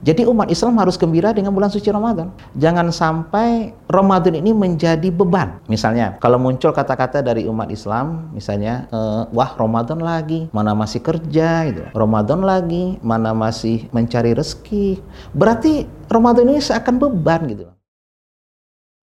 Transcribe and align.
Jadi 0.00 0.24
umat 0.24 0.48
Islam 0.48 0.80
harus 0.80 0.96
gembira 0.96 1.36
dengan 1.36 1.52
bulan 1.52 1.68
suci 1.68 1.92
Ramadan. 1.92 2.32
Jangan 2.56 2.88
sampai 2.88 3.76
Ramadan 3.84 4.32
ini 4.38 4.56
menjadi 4.56 5.12
beban. 5.12 5.60
Misalnya, 5.68 6.16
kalau 6.22 6.40
muncul 6.40 6.72
kata-kata 6.72 7.20
dari 7.20 7.44
umat 7.44 7.68
Islam, 7.68 8.32
misalnya, 8.32 8.88
e, 8.88 8.98
wah 9.36 9.52
Ramadan 9.60 10.00
lagi, 10.00 10.48
mana 10.56 10.72
masih 10.72 11.04
kerja, 11.04 11.68
gitu. 11.68 11.84
Ramadan 11.92 12.40
lagi, 12.40 12.96
mana 13.04 13.36
masih 13.36 13.92
mencari 13.92 14.32
rezeki. 14.32 15.04
Berarti 15.36 15.84
Ramadan 16.08 16.48
ini 16.48 16.64
seakan 16.64 16.96
beban, 16.96 17.44
gitu. 17.52 17.68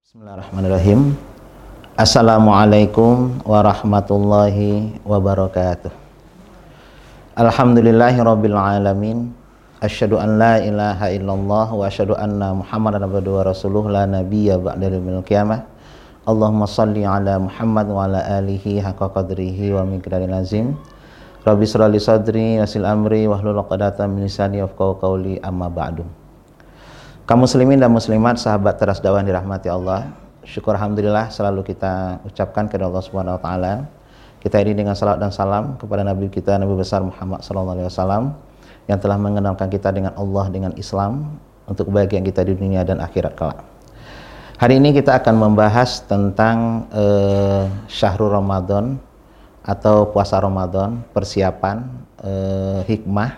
Bismillahirrahmanirrahim. 0.01 1.13
Assalamualaikum 1.93 3.37
warahmatullahi 3.45 4.97
wabarakatuh. 5.05 5.93
Alhamdulillahirrabbilalamin. 7.37 9.36
Asyhadu 9.77 10.17
an 10.17 10.41
la 10.41 10.57
ilaha 10.57 11.13
illallah 11.13 11.69
wa 11.69 11.85
asyhadu 11.85 12.17
anna 12.17 12.49
Muhammadan 12.49 13.05
abduhu 13.05 13.37
wa 13.37 13.45
rasuluh 13.45 13.85
la 13.85 14.09
nabiyya 14.09 14.57
ba'da 14.57 14.89
yaumil 14.89 15.21
qiyamah. 15.21 15.69
Allahumma 16.25 16.65
salli 16.65 17.05
ala 17.05 17.37
Muhammad 17.37 17.85
wa 17.85 18.09
ala 18.09 18.25
alihi 18.41 18.81
haqqa 18.81 19.13
qadrihi 19.13 19.77
wa 19.77 19.85
miqdaril 19.85 20.33
azim. 20.33 20.73
Rabbi 21.45 21.61
israh 21.61 21.93
li 21.93 22.01
sadri 22.01 22.57
yasil 22.57 22.89
amri 22.89 23.29
wahlul 23.29 23.61
'uqdatam 23.61 24.17
min 24.17 24.25
lisani 24.25 24.65
yafqahu 24.65 24.97
qawli 24.97 25.37
amma 25.45 25.69
ba'du. 25.69 26.09
Kaum 27.29 27.45
muslimin 27.45 27.77
dan 27.77 27.93
muslimat 27.93 28.41
sahabat 28.41 28.81
teras 28.81 28.97
dakwah 28.97 29.21
dirahmati 29.21 29.69
Allah. 29.69 30.09
Syukur 30.41 30.73
alhamdulillah 30.73 31.29
selalu 31.29 31.61
kita 31.61 32.25
ucapkan 32.25 32.65
kepada 32.65 32.89
Allah 32.89 33.03
Subhanahu 33.05 33.37
wa 33.37 33.41
taala. 33.45 33.85
Kita 34.41 34.57
ini 34.57 34.73
dengan 34.73 34.97
salat 34.97 35.21
dan 35.21 35.29
salam 35.29 35.77
kepada 35.77 36.01
nabi 36.01 36.33
kita 36.33 36.57
Nabi 36.57 36.73
besar 36.73 37.05
Muhammad 37.05 37.45
sallallahu 37.45 37.77
alaihi 37.77 37.89
wasallam 37.93 38.46
yang 38.87 38.97
telah 38.97 39.19
mengenalkan 39.19 39.67
kita 39.67 39.91
dengan 39.91 40.15
Allah 40.15 40.47
dengan 40.47 40.71
Islam 40.79 41.37
untuk 41.67 41.91
kebahagiaan 41.91 42.23
kita 42.23 42.47
di 42.47 42.55
dunia 42.55 42.87
dan 42.87 43.03
akhirat 43.03 43.35
kelak. 43.35 43.59
Hari 44.57 44.81
ini 44.81 44.89
kita 44.89 45.21
akan 45.21 45.35
membahas 45.37 46.01
tentang 46.09 46.89
uh, 46.89 47.69
Syahrul 47.85 48.33
Ramadan 48.33 48.97
atau 49.61 50.09
puasa 50.09 50.41
Ramadan, 50.41 51.05
persiapan, 51.13 51.85
uh, 52.25 52.81
hikmah 52.89 53.37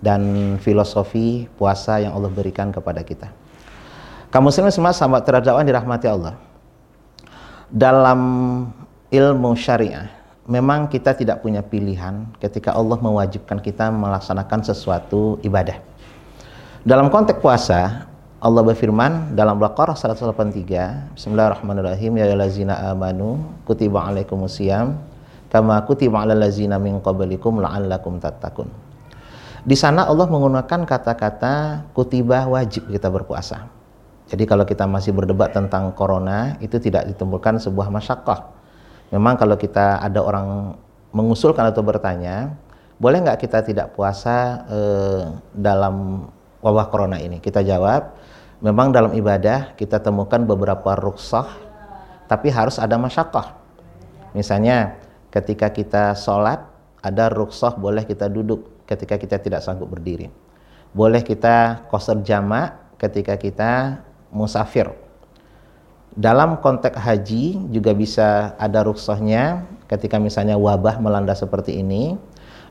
dan 0.00 0.54
filosofi 0.64 1.44
puasa 1.60 2.00
yang 2.00 2.16
Allah 2.16 2.32
berikan 2.32 2.72
kepada 2.72 3.04
kita. 3.04 3.28
Kamu 4.32 4.48
muslimin 4.48 4.72
semua 4.72 4.96
sahabat 4.96 5.28
terdakwa 5.28 5.60
dirahmati 5.60 6.06
Allah. 6.08 6.40
Dalam 7.68 8.20
ilmu 9.12 9.52
syariah 9.58 10.15
memang 10.46 10.86
kita 10.86 11.12
tidak 11.18 11.42
punya 11.42 11.60
pilihan 11.60 12.30
ketika 12.38 12.70
Allah 12.70 12.96
mewajibkan 13.02 13.58
kita 13.58 13.90
melaksanakan 13.90 14.62
sesuatu 14.62 15.42
ibadah. 15.42 15.82
Dalam 16.86 17.10
konteks 17.10 17.42
puasa, 17.42 18.06
Allah 18.38 18.62
berfirman 18.62 19.34
dalam 19.34 19.58
Baqarah 19.58 19.98
183, 19.98 21.18
Bismillahirrahmanirrahim, 21.18 22.22
ya 22.22 22.30
ayyuhallazina 22.30 22.94
amanu 22.94 23.42
kutiba 23.66 24.06
alaikumusiyam 24.06 24.94
kama 25.50 25.82
kutiba 25.82 26.22
alal 26.22 26.38
ladzina 26.38 26.78
min 26.78 27.02
qablikum 27.02 27.58
la'allakum 27.58 28.22
tattaqun. 28.22 28.70
Di 29.66 29.74
sana 29.74 30.06
Allah 30.06 30.30
menggunakan 30.30 30.86
kata-kata 30.86 31.82
kutiba 31.90 32.46
wajib 32.46 32.86
kita 32.86 33.10
berpuasa. 33.10 33.66
Jadi 34.30 34.46
kalau 34.46 34.62
kita 34.62 34.86
masih 34.86 35.10
berdebat 35.10 35.50
tentang 35.50 35.90
corona, 35.90 36.54
itu 36.62 36.78
tidak 36.78 37.10
ditemukan 37.10 37.58
sebuah 37.58 37.90
masyakkah 37.90 38.55
memang 39.10 39.38
kalau 39.38 39.54
kita 39.54 40.02
ada 40.02 40.20
orang 40.22 40.78
mengusulkan 41.14 41.70
atau 41.70 41.80
bertanya, 41.80 42.56
boleh 42.96 43.22
nggak 43.22 43.40
kita 43.40 43.62
tidak 43.62 43.92
puasa 43.94 44.66
eh, 44.68 45.22
dalam 45.52 46.26
wabah 46.60 46.86
corona 46.90 47.20
ini? 47.20 47.38
Kita 47.38 47.62
jawab, 47.62 48.16
memang 48.60 48.90
dalam 48.90 49.12
ibadah 49.14 49.76
kita 49.76 50.00
temukan 50.02 50.42
beberapa 50.42 50.96
rukshoh, 50.98 51.46
tapi 52.26 52.50
harus 52.50 52.80
ada 52.80 52.96
masyakoh. 52.98 53.46
Misalnya 54.34 54.98
ketika 55.32 55.70
kita 55.72 56.12
sholat, 56.18 56.64
ada 57.00 57.30
rukshoh 57.30 57.78
boleh 57.78 58.02
kita 58.02 58.26
duduk 58.26 58.84
ketika 58.84 59.16
kita 59.16 59.36
tidak 59.38 59.60
sanggup 59.62 59.88
berdiri. 59.92 60.28
Boleh 60.96 61.20
kita 61.20 61.86
koser 61.92 62.18
jamak 62.24 62.76
ketika 62.96 63.36
kita 63.36 64.00
musafir 64.32 65.05
dalam 66.16 66.64
konteks 66.64 66.96
haji 66.96 67.68
juga 67.68 67.92
bisa 67.92 68.56
ada 68.56 68.80
rukshohnya 68.80 69.68
ketika 69.84 70.16
misalnya 70.16 70.56
wabah 70.56 70.96
melanda 70.96 71.36
seperti 71.36 71.84
ini 71.84 72.16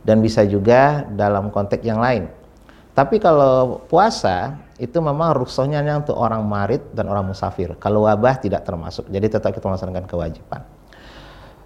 dan 0.01 0.19
bisa 0.19 0.41
juga 0.49 1.05
dalam 1.13 1.53
konteks 1.53 1.85
yang 1.85 2.01
lain. 2.01 2.25
Tapi 2.97 3.21
kalau 3.21 3.85
puasa 3.85 4.57
itu 4.81 4.97
memang 4.97 5.37
rukshohnya 5.37 5.83
untuk 5.93 6.17
orang 6.17 6.41
marid 6.41 6.81
dan 6.97 7.05
orang 7.05 7.29
musafir. 7.29 7.77
Kalau 7.77 8.09
wabah 8.09 8.41
tidak 8.41 8.65
termasuk. 8.65 9.05
Jadi 9.13 9.27
tetap 9.29 9.53
kita 9.53 9.67
melaksanakan 9.67 10.07
kewajiban. 10.09 10.65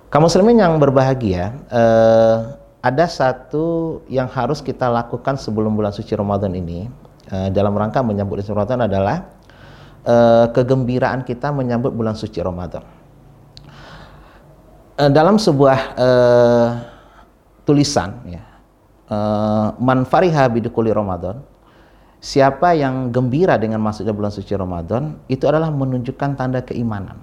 Kaum 0.10 0.26
muslimin 0.26 0.58
yang 0.58 0.82
berbahagia, 0.82 1.54
eh, 1.70 2.38
ada 2.82 3.06
satu 3.06 4.00
yang 4.10 4.26
harus 4.26 4.60
kita 4.60 4.90
lakukan 4.90 5.38
sebelum 5.38 5.78
bulan 5.78 5.94
suci 5.94 6.18
Ramadan 6.18 6.58
ini 6.58 6.90
eh, 7.30 7.50
dalam 7.54 7.78
rangka 7.78 8.02
menyambut 8.02 8.42
Ramadan 8.42 8.90
adalah 8.90 9.39
uh, 10.06 10.48
kegembiraan 10.54 11.26
kita 11.28 11.52
menyambut 11.52 11.92
bulan 11.92 12.16
suci 12.16 12.40
Ramadan. 12.40 12.84
Uh, 15.00 15.12
dalam 15.12 15.40
sebuah 15.40 15.80
uh, 15.96 16.68
tulisan 17.64 18.20
ya, 18.28 18.44
uh, 19.08 19.76
man 19.80 20.04
fariha 20.04 20.48
bidukuli 20.52 20.92
Ramadan, 20.92 21.40
siapa 22.20 22.76
yang 22.76 23.12
gembira 23.16 23.56
dengan 23.56 23.80
masuknya 23.80 24.12
bulan 24.12 24.32
suci 24.32 24.52
Ramadan, 24.56 25.20
itu 25.32 25.48
adalah 25.48 25.72
menunjukkan 25.72 26.36
tanda 26.36 26.60
keimanan. 26.64 27.16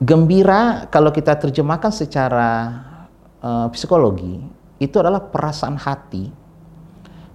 Gembira 0.00 0.88
kalau 0.88 1.12
kita 1.12 1.36
terjemahkan 1.36 1.92
secara 1.92 2.50
uh, 3.44 3.68
psikologi, 3.72 4.40
itu 4.80 4.96
adalah 4.96 5.28
perasaan 5.28 5.76
hati 5.76 6.32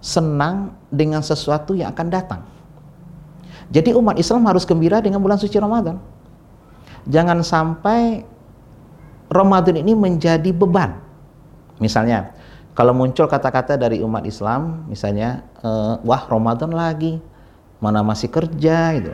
senang 0.01 0.73
dengan 0.89 1.21
sesuatu 1.21 1.73
yang 1.77 1.93
akan 1.93 2.07
datang. 2.09 2.54
Jadi 3.73 3.93
umat 3.97 4.15
Islam 4.19 4.45
harus 4.45 4.63
gembira 4.63 5.01
dengan 5.01 5.21
bulan 5.21 5.41
suci 5.41 5.57
Ramadan. 5.57 5.97
Jangan 7.05 7.41
sampai 7.45 8.25
Ramadan 9.29 9.81
ini 9.81 9.93
menjadi 9.97 10.49
beban. 10.53 11.01
Misalnya, 11.81 12.33
kalau 12.77 12.93
muncul 12.93 13.25
kata-kata 13.25 13.77
dari 13.77 14.01
umat 14.01 14.25
Islam, 14.25 14.85
misalnya, 14.89 15.43
e, 15.59 15.69
wah 16.05 16.23
Ramadan 16.29 16.71
lagi, 16.71 17.17
mana 17.81 18.05
masih 18.05 18.29
kerja 18.29 18.95
gitu. 18.99 19.11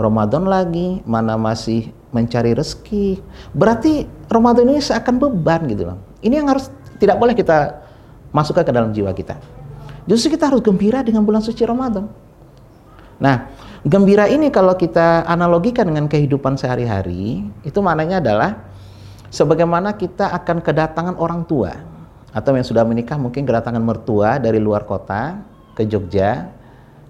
Ramadan 0.00 0.48
lagi, 0.48 1.04
mana 1.04 1.36
masih 1.36 1.92
mencari 2.08 2.56
rezeki. 2.56 3.20
Berarti 3.52 4.08
Ramadan 4.32 4.70
ini 4.70 4.80
seakan 4.80 5.20
beban 5.20 5.66
gitu 5.68 5.92
loh. 5.92 5.98
Ini 6.24 6.40
yang 6.40 6.48
harus 6.50 6.72
tidak 6.96 7.20
boleh 7.20 7.36
kita 7.36 7.84
masukkan 8.32 8.64
ke 8.64 8.72
dalam 8.72 8.90
jiwa 8.96 9.12
kita. 9.12 9.36
Justru 10.08 10.34
kita 10.34 10.48
harus 10.48 10.64
gembira 10.64 11.04
dengan 11.04 11.22
bulan 11.22 11.44
suci 11.44 11.62
Ramadan. 11.62 12.08
Nah, 13.20 13.52
gembira 13.86 14.28
ini 14.28 14.52
kalau 14.52 14.76
kita 14.76 15.24
analogikan 15.24 15.88
dengan 15.88 16.04
kehidupan 16.10 16.60
sehari-hari, 16.60 17.48
itu 17.64 17.78
maknanya 17.80 18.20
adalah 18.20 18.50
sebagaimana 19.32 19.96
kita 19.96 20.28
akan 20.36 20.60
kedatangan 20.60 21.16
orang 21.16 21.46
tua 21.48 21.72
atau 22.30 22.54
yang 22.54 22.66
sudah 22.66 22.84
menikah 22.84 23.16
mungkin 23.16 23.48
kedatangan 23.48 23.80
mertua 23.82 24.36
dari 24.36 24.60
luar 24.60 24.84
kota 24.84 25.40
ke 25.74 25.88
Jogja. 25.88 26.52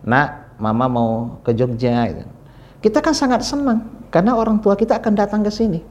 Nak, 0.07 0.57
mama 0.63 0.87
mau 0.87 1.11
ke 1.45 1.53
Jogja 1.53 2.09
gitu. 2.09 2.25
Kita 2.81 3.05
kan 3.05 3.13
sangat 3.13 3.45
senang 3.45 4.09
karena 4.09 4.33
orang 4.33 4.63
tua 4.65 4.73
kita 4.79 4.97
akan 4.97 5.13
datang 5.13 5.45
ke 5.45 5.53
sini. 5.53 5.85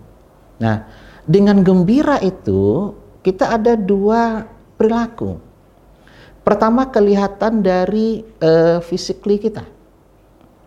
Nah, 0.57 0.89
dengan 1.29 1.61
gembira 1.61 2.17
itu 2.23 2.95
kita 3.21 3.53
ada 3.53 3.77
dua 3.77 4.49
perilaku. 4.79 5.37
Pertama 6.41 6.89
kelihatan 6.89 7.61
dari 7.61 8.25
uh, 8.41 8.81
kita 8.81 9.78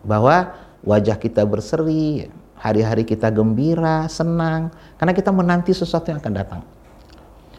bahwa 0.03 0.53
wajah 0.83 1.15
kita 1.17 1.47
berseri, 1.47 2.27
hari-hari 2.59 3.03
kita 3.03 3.27
gembira, 3.27 4.07
senang, 4.07 4.71
karena 4.99 5.13
kita 5.15 5.31
menanti 5.35 5.75
sesuatu 5.75 6.11
yang 6.11 6.19
akan 6.23 6.33
datang. 6.35 6.61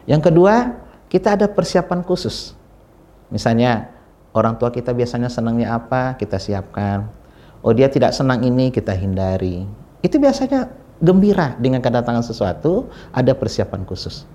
Yang 0.05 0.33
kedua, 0.33 0.77
kita 1.09 1.37
ada 1.37 1.49
persiapan 1.49 2.05
khusus. 2.05 2.57
Misalnya, 3.33 3.93
orang 4.37 4.57
tua 4.61 4.69
kita 4.69 4.93
biasanya 4.93 5.33
senangnya 5.33 5.77
apa, 5.77 6.17
kita 6.21 6.37
siapkan. 6.37 7.09
Oh, 7.65 7.73
dia 7.73 7.89
tidak 7.89 8.13
senang 8.13 8.45
ini, 8.45 8.69
kita 8.69 8.93
hindari. 8.93 9.65
Itu 10.05 10.21
biasanya 10.21 10.69
gembira 11.01 11.57
dengan 11.57 11.81
kedatangan 11.81 12.25
sesuatu, 12.25 12.93
ada 13.13 13.33
persiapan 13.33 13.89
khusus. 13.89 14.29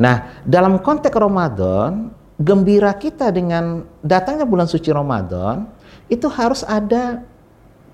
Nah, 0.00 0.40
dalam 0.48 0.80
konteks 0.80 1.12
Ramadan, 1.12 2.12
gembira 2.40 2.96
kita 2.96 3.28
dengan 3.28 3.84
datangnya 4.00 4.48
bulan 4.48 4.64
suci 4.64 4.88
Ramadan, 4.88 5.68
itu 6.08 6.24
harus 6.28 6.64
ada 6.64 7.20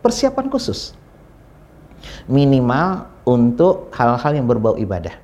persiapan 0.00 0.46
khusus. 0.52 0.96
Minimal 2.30 3.10
untuk 3.26 3.90
hal-hal 3.94 4.32
yang 4.36 4.46
berbau 4.46 4.78
ibadah. 4.78 5.14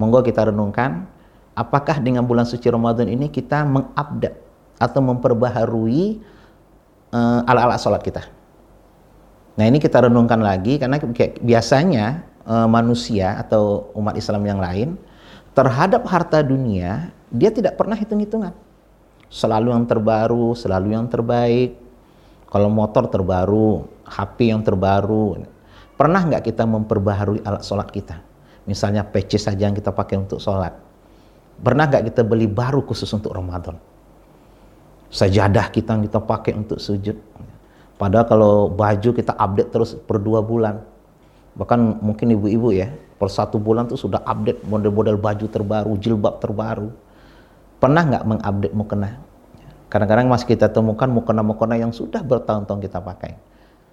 Monggo 0.00 0.24
kita 0.24 0.48
renungkan, 0.48 1.04
apakah 1.52 2.00
dengan 2.00 2.24
bulan 2.24 2.48
suci 2.48 2.70
Ramadan 2.72 3.10
ini 3.10 3.28
kita 3.28 3.68
mengupdate 3.68 4.40
atau 4.80 5.00
memperbaharui 5.04 6.24
uh, 7.12 7.44
ala-ala 7.44 7.76
sholat 7.76 8.00
kita. 8.00 8.24
Nah 9.60 9.64
ini 9.68 9.76
kita 9.76 10.08
renungkan 10.08 10.40
lagi 10.40 10.80
karena 10.80 10.96
biasanya 11.44 12.24
uh, 12.48 12.64
manusia 12.64 13.36
atau 13.36 13.92
umat 13.92 14.16
Islam 14.16 14.40
yang 14.48 14.56
lain 14.56 14.96
terhadap 15.52 16.06
harta 16.08 16.40
dunia 16.40 17.12
dia 17.28 17.52
tidak 17.52 17.76
pernah 17.76 17.94
hitung-hitungan. 17.94 18.56
Selalu 19.30 19.70
yang 19.70 19.86
terbaru, 19.86 20.56
selalu 20.58 20.96
yang 20.96 21.06
terbaik. 21.06 21.78
Kalau 22.50 22.66
motor 22.66 23.06
terbaru, 23.06 23.86
HP 24.10 24.50
yang 24.50 24.66
terbaru. 24.66 25.38
Pernah 25.94 26.26
nggak 26.26 26.42
kita 26.50 26.66
memperbaharui 26.66 27.46
alat 27.46 27.62
sholat 27.62 27.86
kita? 27.94 28.18
Misalnya 28.66 29.06
PC 29.06 29.38
saja 29.38 29.70
yang 29.70 29.76
kita 29.78 29.94
pakai 29.94 30.18
untuk 30.18 30.42
sholat. 30.42 30.74
Pernah 31.62 31.86
nggak 31.86 32.10
kita 32.10 32.26
beli 32.26 32.50
baru 32.50 32.82
khusus 32.82 33.06
untuk 33.14 33.30
Ramadan? 33.30 33.78
Sajadah 35.14 35.70
kita 35.70 35.94
yang 35.94 36.04
kita 36.10 36.18
pakai 36.18 36.58
untuk 36.58 36.82
sujud. 36.82 37.14
Padahal 38.00 38.26
kalau 38.26 38.54
baju 38.72 39.10
kita 39.14 39.36
update 39.36 39.70
terus 39.70 39.94
per 39.94 40.18
dua 40.18 40.42
bulan. 40.42 40.82
Bahkan 41.54 42.00
mungkin 42.02 42.32
ibu-ibu 42.32 42.72
ya, 42.72 42.90
per 43.20 43.28
satu 43.28 43.60
bulan 43.60 43.86
tuh 43.86 44.00
sudah 44.00 44.24
update 44.24 44.64
model-model 44.64 45.20
baju 45.20 45.46
terbaru, 45.46 45.92
jilbab 46.00 46.40
terbaru. 46.40 46.88
Pernah 47.76 48.02
nggak 48.08 48.24
mengupdate 48.24 48.74
mukena? 48.74 49.29
Kadang-kadang 49.90 50.30
masih 50.30 50.46
kita 50.46 50.70
temukan 50.70 51.10
mukena-mukena 51.10 51.74
yang 51.74 51.90
sudah 51.90 52.22
bertahun-tahun 52.22 52.78
kita 52.78 53.02
pakai. 53.02 53.34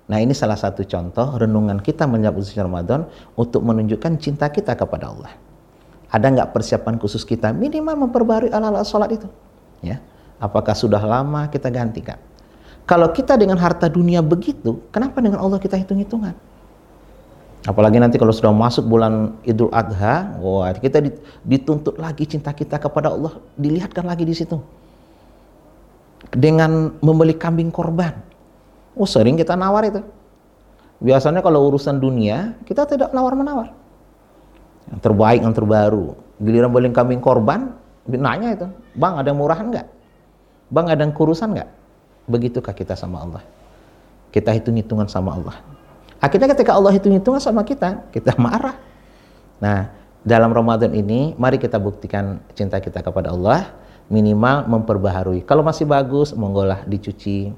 Nah 0.07 0.21
ini 0.21 0.31
salah 0.31 0.55
satu 0.55 0.85
contoh 0.85 1.35
renungan 1.35 1.81
kita 1.81 2.05
menyambut 2.05 2.45
suci 2.45 2.61
Ramadan 2.61 3.09
untuk 3.33 3.65
menunjukkan 3.65 4.21
cinta 4.21 4.47
kita 4.47 4.77
kepada 4.77 5.09
Allah. 5.09 5.33
Ada 6.07 6.31
nggak 6.31 6.49
persiapan 6.55 6.95
khusus 7.01 7.27
kita 7.27 7.51
minimal 7.51 8.07
memperbarui 8.07 8.53
ala-ala 8.53 8.85
sholat 8.85 9.11
itu? 9.11 9.27
Ya, 9.83 9.99
apakah 10.39 10.71
sudah 10.77 11.01
lama 11.03 11.51
kita 11.51 11.67
gantikan? 11.67 12.21
Kalau 12.88 13.11
kita 13.11 13.35
dengan 13.35 13.59
harta 13.59 13.91
dunia 13.91 14.23
begitu, 14.23 14.79
kenapa 14.95 15.19
dengan 15.19 15.44
Allah 15.44 15.59
kita 15.59 15.75
hitung-hitungan? 15.75 16.31
Apalagi 17.67 17.99
nanti 17.99 18.15
kalau 18.15 18.31
sudah 18.31 18.55
masuk 18.55 18.88
bulan 18.88 19.35
Idul 19.44 19.67
Adha, 19.75 20.39
wah 20.39 20.71
kita 20.71 21.03
dituntut 21.44 21.99
lagi 21.99 22.23
cinta 22.23 22.55
kita 22.55 22.79
kepada 22.79 23.11
Allah, 23.11 23.44
dilihatkan 23.59 24.07
lagi 24.07 24.23
di 24.23 24.31
situ. 24.31 24.55
Dengan 26.38 26.94
membeli 27.01 27.34
kambing 27.34 27.74
korban, 27.74 28.28
Oh 28.98 29.06
sering 29.06 29.38
kita 29.38 29.54
nawar 29.54 29.86
itu. 29.86 30.01
Biasanya 30.98 31.45
kalau 31.45 31.69
urusan 31.69 32.01
dunia 32.01 32.57
kita 32.66 32.89
tidak 32.89 33.13
nawar-menawar. 33.13 33.69
Yang 34.89 35.01
terbaik, 35.06 35.39
yang 35.45 35.54
terbaru. 35.54 36.18
Giliran 36.42 36.74
beli 36.74 36.89
kambing 36.89 37.22
korban, 37.22 37.78
nanya 38.10 38.57
itu, 38.57 38.68
bang 38.98 39.13
ada 39.22 39.30
yang 39.30 39.38
murahan 39.38 39.66
nggak? 39.69 39.88
Bang 40.74 40.89
ada 40.89 41.01
yang 41.06 41.13
kurusan 41.13 41.54
nggak? 41.54 41.69
Begitukah 42.25 42.74
kita 42.74 42.98
sama 42.98 43.22
Allah? 43.22 43.44
Kita 44.33 44.51
hitung-hitungan 44.51 45.06
sama 45.06 45.38
Allah. 45.38 45.56
Akhirnya 46.18 46.50
ketika 46.57 46.74
Allah 46.74 46.94
hitung-hitungan 46.98 47.42
sama 47.42 47.62
kita, 47.62 48.10
kita 48.10 48.33
marah. 48.42 48.75
Nah, 49.62 49.94
dalam 50.25 50.50
Ramadan 50.50 50.94
ini, 50.98 51.38
mari 51.38 51.62
kita 51.62 51.78
buktikan 51.78 52.42
cinta 52.57 52.81
kita 52.81 53.06
kepada 53.06 53.33
Allah, 53.33 53.69
minimal 54.07 54.68
memperbaharui. 54.68 55.44
Kalau 55.44 55.63
masih 55.63 55.83
bagus, 55.83 56.31
monggolah 56.31 56.88
dicuci, 56.88 57.51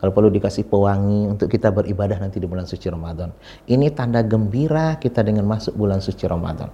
kalau 0.00 0.12
perlu 0.12 0.28
dikasih 0.28 0.68
pewangi 0.68 1.32
untuk 1.32 1.48
kita 1.48 1.72
beribadah 1.72 2.20
nanti 2.20 2.36
di 2.36 2.44
bulan 2.44 2.68
suci 2.68 2.92
Ramadan. 2.92 3.32
Ini 3.64 3.88
tanda 3.96 4.20
gembira 4.20 5.00
kita 5.00 5.24
dengan 5.24 5.48
masuk 5.48 5.76
bulan 5.76 6.04
suci 6.04 6.28
Ramadan. 6.28 6.68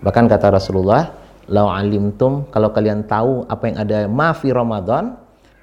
Bahkan 0.00 0.24
kata 0.28 0.52
Rasulullah, 0.52 1.12
"Lau 1.48 1.72
alimtum, 1.72 2.48
kalau 2.52 2.68
kalian 2.72 3.08
tahu 3.08 3.48
apa 3.48 3.64
yang 3.68 3.76
ada 3.80 3.98
mafi 4.08 4.52
Ramadan, 4.52 5.16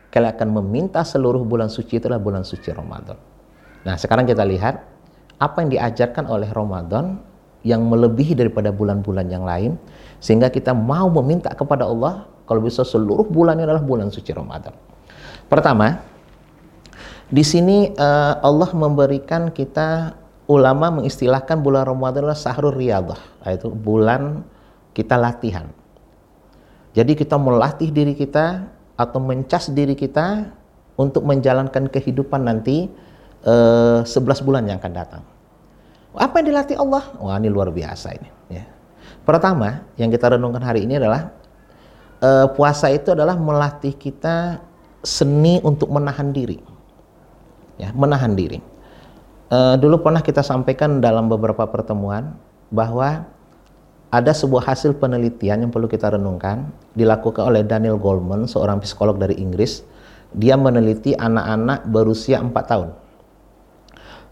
kalian 0.09 0.31
akan 0.33 0.49
meminta 0.61 1.01
seluruh 1.05 1.45
bulan 1.45 1.69
suci 1.69 2.01
itulah 2.01 2.17
bulan 2.17 2.41
suci 2.41 2.73
Ramadan." 2.73 3.17
Nah, 3.85 3.93
sekarang 3.93 4.25
kita 4.25 4.41
lihat 4.41 4.81
apa 5.37 5.57
yang 5.61 5.69
diajarkan 5.73 6.25
oleh 6.29 6.49
Ramadan 6.49 7.21
yang 7.61 7.85
melebihi 7.85 8.33
daripada 8.37 8.73
bulan-bulan 8.73 9.29
yang 9.29 9.45
lain 9.45 9.77
sehingga 10.17 10.49
kita 10.49 10.73
mau 10.73 11.09
meminta 11.13 11.53
kepada 11.53 11.85
Allah 11.85 12.25
kalau 12.47 12.63
bisa 12.63 12.87
seluruh 12.87 13.27
bulan 13.27 13.59
adalah 13.59 13.83
bulan 13.83 14.07
suci 14.07 14.31
Ramadan. 14.31 14.71
Pertama, 15.51 15.99
di 17.27 17.43
sini 17.43 17.91
uh, 17.91 18.39
Allah 18.39 18.71
memberikan 18.71 19.51
kita 19.51 20.15
ulama 20.47 20.87
mengistilahkan 20.95 21.59
bulan 21.59 21.83
Ramadan 21.83 22.23
adalah 22.23 22.39
sahrul 22.39 22.71
riyadah, 22.71 23.19
yaitu 23.43 23.67
bulan 23.67 24.47
kita 24.95 25.19
latihan. 25.19 25.67
Jadi 26.95 27.13
kita 27.13 27.35
melatih 27.35 27.91
diri 27.91 28.15
kita 28.15 28.71
atau 28.97 29.19
mencas 29.21 29.69
diri 29.69 29.93
kita 29.93 30.49
untuk 30.97 31.21
menjalankan 31.27 31.91
kehidupan 31.91 32.41
nanti 32.47 32.89
uh, 33.45 34.01
11 34.01 34.41
bulan 34.41 34.65
yang 34.65 34.81
akan 34.81 34.93
datang. 34.95 35.23
Apa 36.17 36.41
yang 36.41 36.55
dilatih 36.55 36.81
Allah? 36.81 37.05
Wah 37.21 37.37
ini 37.37 37.53
luar 37.53 37.69
biasa 37.69 38.17
ini. 38.17 38.29
Ya. 38.49 38.65
Pertama 39.21 39.85
yang 40.01 40.09
kita 40.09 40.33
renungkan 40.33 40.65
hari 40.65 40.89
ini 40.89 40.97
adalah 40.97 41.36
uh, 42.21 42.47
puasa 42.53 42.89
itu 42.93 43.13
adalah 43.13 43.37
melatih 43.37 43.93
kita 43.93 44.61
seni 45.05 45.61
untuk 45.61 45.89
menahan 45.93 46.33
diri. 46.33 46.59
Ya 47.77 47.93
menahan 47.93 48.33
diri. 48.33 48.59
Uh, 49.47 49.79
dulu 49.79 50.03
pernah 50.03 50.19
kita 50.19 50.43
sampaikan 50.43 50.99
dalam 50.99 51.31
beberapa 51.31 51.63
pertemuan 51.69 52.35
bahwa 52.67 53.23
ada 54.11 54.31
sebuah 54.31 54.63
hasil 54.63 54.95
penelitian 54.99 55.67
yang 55.67 55.71
perlu 55.71 55.87
kita 55.87 56.15
renungkan 56.15 56.71
dilakukan 56.95 57.43
oleh 57.47 57.63
Daniel 57.63 57.99
Goleman 57.99 58.47
seorang 58.47 58.79
psikolog 58.83 59.15
dari 59.19 59.35
Inggris. 59.39 59.83
Dia 60.35 60.59
meneliti 60.59 61.15
anak-anak 61.15 61.87
berusia 61.87 62.43
4 62.43 62.51
tahun. 62.51 62.89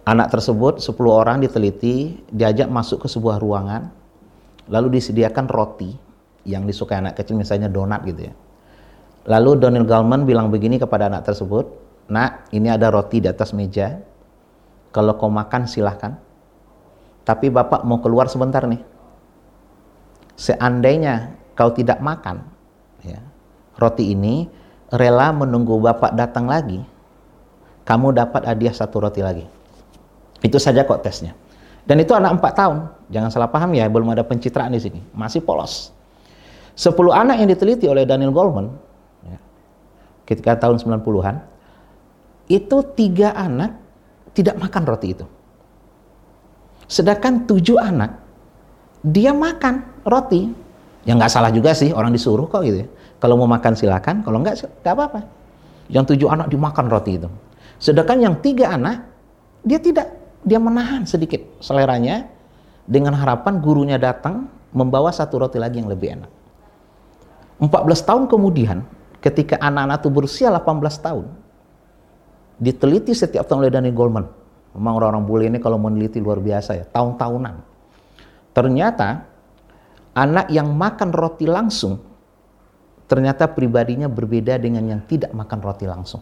Anak 0.05 0.27
tersebut 0.35 0.83
10 0.83 0.91
orang 1.07 1.39
diteliti 1.39 2.19
diajak 2.29 2.67
masuk 2.67 3.03
ke 3.03 3.07
sebuah 3.07 3.39
ruangan 3.39 3.89
lalu 4.67 4.99
disediakan 4.99 5.47
roti 5.47 6.04
yang 6.45 6.63
disukai 6.63 7.01
anak 7.01 7.17
kecil 7.17 7.35
misalnya 7.35 7.67
donat 7.67 8.05
gitu 8.05 8.29
ya. 8.29 8.33
Lalu 9.25 9.57
Daniel 9.57 9.85
Goleman 9.89 10.23
bilang 10.23 10.53
begini 10.53 10.77
kepada 10.77 11.09
anak 11.09 11.25
tersebut 11.25 11.65
nak 12.13 12.45
ini 12.53 12.69
ada 12.69 12.93
roti 12.93 13.17
di 13.17 13.27
atas 13.27 13.51
meja. 13.57 13.97
Kalau 14.93 15.17
kau 15.17 15.27
makan 15.27 15.65
silahkan. 15.65 16.15
Tapi 17.25 17.49
bapak 17.49 17.81
mau 17.83 17.99
keluar 17.99 18.29
sebentar 18.29 18.61
nih. 18.69 18.79
Seandainya 20.37 21.33
kau 21.57 21.73
tidak 21.73 21.97
makan 21.99 22.45
ya, 23.01 23.17
roti 23.81 24.13
ini 24.13 24.45
rela 24.93 25.33
menunggu 25.33 25.81
bapak 25.81 26.13
datang 26.13 26.45
lagi. 26.45 26.85
Kamu 27.81 28.13
dapat 28.13 28.45
hadiah 28.45 28.73
satu 28.77 29.01
roti 29.01 29.25
lagi. 29.25 29.45
Itu 30.45 30.61
saja 30.61 30.85
kok 30.85 31.01
tesnya. 31.01 31.33
Dan 31.85 32.01
itu 32.01 32.13
anak 32.13 32.37
4 32.41 32.61
tahun. 32.61 32.77
Jangan 33.09 33.29
salah 33.33 33.49
paham 33.49 33.73
ya 33.73 33.89
belum 33.89 34.13
ada 34.13 34.25
pencitraan 34.25 34.73
di 34.73 34.81
sini. 34.81 35.01
Masih 35.13 35.41
polos 35.41 35.94
10 36.75 36.91
anak 37.11 37.35
yang 37.39 37.47
diteliti 37.47 37.87
oleh 37.87 38.03
Daniel 38.03 38.35
Goleman 38.35 38.67
ya, 39.23 39.39
ketika 40.27 40.59
tahun 40.59 40.79
90-an 40.83 41.35
itu 42.51 42.77
tiga 42.93 43.33
anak 43.33 43.79
tidak 44.35 44.59
makan 44.59 44.83
roti 44.83 45.07
itu. 45.15 45.25
Sedangkan 46.85 47.47
tujuh 47.49 47.79
anak 47.79 48.21
dia 49.01 49.31
makan 49.33 50.03
roti. 50.05 50.51
Ya 51.05 51.13
nggak 51.13 51.31
salah 51.31 51.49
juga 51.53 51.73
sih 51.73 51.93
orang 51.93 52.13
disuruh 52.13 52.45
kok 52.49 52.61
gitu. 52.65 52.85
Ya. 52.85 52.87
Kalau 53.21 53.39
mau 53.39 53.49
makan 53.49 53.73
silakan, 53.73 54.21
kalau 54.21 54.43
nggak 54.43 54.83
nggak 54.83 54.93
apa-apa. 54.93 55.21
Yang 55.89 56.13
tujuh 56.13 56.27
anak 56.29 56.51
dimakan 56.51 56.85
roti 56.89 57.17
itu. 57.17 57.29
Sedangkan 57.77 58.17
yang 58.21 58.35
tiga 58.41 58.73
anak 58.73 59.05
dia 59.65 59.81
tidak, 59.81 60.11
dia 60.45 60.61
menahan 60.61 61.05
sedikit 61.05 61.41
seleranya 61.61 62.29
dengan 62.85 63.17
harapan 63.17 63.61
gurunya 63.61 63.97
datang 63.97 64.49
membawa 64.73 65.09
satu 65.09 65.41
roti 65.41 65.57
lagi 65.57 65.81
yang 65.81 65.89
lebih 65.89 66.21
enak. 66.21 66.29
14 67.61 68.07
tahun 68.07 68.23
kemudian 68.27 68.83
ketika 69.23 69.55
anak-anak 69.57 70.03
itu 70.03 70.09
berusia 70.11 70.47
18 70.53 71.05
tahun, 71.05 71.25
diteliti 72.61 73.15
setiap 73.15 73.47
tahun 73.49 73.65
oleh 73.65 73.73
Danny 73.73 73.91
Goldman. 73.95 74.27
Memang 74.75 74.93
orang-orang 74.99 75.23
bule 75.23 75.43
ini 75.47 75.57
kalau 75.63 75.79
meneliti 75.79 76.19
luar 76.19 76.43
biasa 76.43 76.71
ya, 76.75 76.85
tahun-tahunan. 76.91 77.55
Ternyata 78.51 79.23
anak 80.15 80.51
yang 80.51 80.71
makan 80.75 81.15
roti 81.15 81.47
langsung 81.47 81.99
ternyata 83.05 83.45
pribadinya 83.49 84.09
berbeda 84.09 84.57
dengan 84.57 84.83
yang 84.85 85.01
tidak 85.05 85.31
makan 85.31 85.59
roti 85.61 85.85
langsung. 85.85 86.21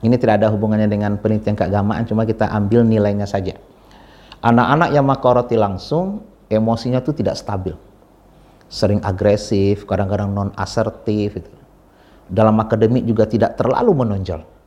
Ini 0.00 0.16
tidak 0.16 0.40
ada 0.40 0.48
hubungannya 0.48 0.88
dengan 0.88 1.20
penelitian 1.20 1.54
keagamaan, 1.54 2.08
cuma 2.08 2.24
kita 2.24 2.48
ambil 2.48 2.82
nilainya 2.82 3.28
saja. 3.28 3.54
Anak-anak 4.40 4.96
yang 4.96 5.04
makan 5.04 5.32
roti 5.36 5.56
langsung, 5.60 6.24
emosinya 6.48 7.04
itu 7.04 7.12
tidak 7.12 7.36
stabil. 7.36 7.76
Sering 8.70 9.02
agresif, 9.02 9.82
kadang-kadang 9.84 10.30
non-asertif. 10.30 11.42
Dalam 12.30 12.56
akademik 12.62 13.02
juga 13.02 13.26
tidak 13.26 13.58
terlalu 13.58 14.06
menonjol 14.06 14.60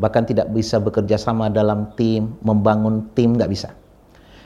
bahkan 0.00 0.24
tidak 0.24 0.48
bisa 0.48 0.80
bekerja 0.80 1.20
sama 1.20 1.52
dalam 1.52 1.92
tim, 1.92 2.32
membangun 2.40 3.12
tim 3.12 3.36
nggak 3.36 3.52
bisa. 3.52 3.76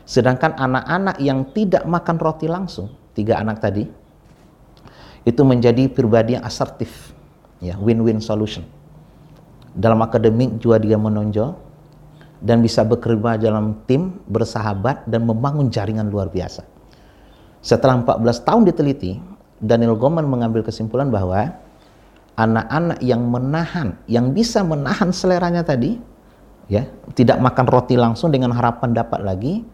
Sedangkan 0.02 0.58
anak-anak 0.58 1.22
yang 1.22 1.46
tidak 1.54 1.86
makan 1.86 2.18
roti 2.18 2.50
langsung, 2.50 2.90
tiga 3.14 3.38
anak 3.38 3.62
tadi, 3.62 3.86
itu 5.22 5.42
menjadi 5.46 5.86
pribadi 5.86 6.34
yang 6.34 6.42
asertif, 6.42 7.14
ya 7.62 7.78
win-win 7.78 8.18
solution. 8.18 8.66
Dalam 9.78 10.02
akademik 10.02 10.58
juga 10.58 10.82
dia 10.82 10.98
menonjol 10.98 11.54
dan 12.42 12.58
bisa 12.60 12.82
bekerja 12.82 13.38
dalam 13.38 13.78
tim, 13.86 14.18
bersahabat 14.26 15.06
dan 15.06 15.22
membangun 15.24 15.70
jaringan 15.70 16.10
luar 16.10 16.28
biasa. 16.34 16.73
Setelah 17.64 18.04
14 18.04 18.44
tahun 18.44 18.68
diteliti, 18.68 19.16
Daniel 19.56 19.96
Goleman 19.96 20.28
mengambil 20.28 20.60
kesimpulan 20.60 21.08
bahwa 21.08 21.56
anak-anak 22.36 23.00
yang 23.00 23.24
menahan, 23.24 23.96
yang 24.04 24.36
bisa 24.36 24.60
menahan 24.60 25.08
seleranya 25.16 25.64
tadi, 25.64 25.96
ya, 26.68 26.84
tidak 27.16 27.40
makan 27.40 27.64
roti 27.64 27.96
langsung 27.96 28.28
dengan 28.28 28.52
harapan 28.52 28.92
dapat 28.92 29.24
lagi, 29.24 29.64